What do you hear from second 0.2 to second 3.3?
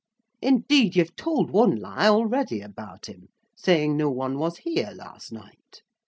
Indeed you've told one lie already about him,